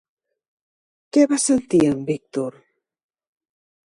Què 1.17 1.25
va 1.33 1.39
sentir 1.43 1.81
en 1.89 2.01
Víctor? 2.09 2.57